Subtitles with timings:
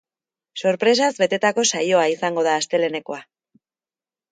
[0.61, 3.23] Sorpresaz betetako saioa izango da astelehenekoa.